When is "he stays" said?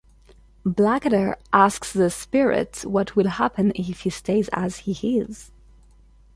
3.99-4.49